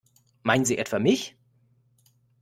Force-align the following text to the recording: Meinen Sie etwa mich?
Meinen 0.41 0.65
Sie 0.65 0.79
etwa 0.79 0.97
mich? 0.97 1.35